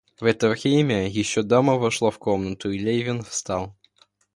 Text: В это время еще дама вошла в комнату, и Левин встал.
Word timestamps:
В 0.19 0.25
это 0.25 0.49
время 0.49 1.07
еще 1.07 1.43
дама 1.43 1.75
вошла 1.77 2.09
в 2.09 2.17
комнату, 2.17 2.71
и 2.71 2.79
Левин 2.79 3.21
встал. 3.21 3.77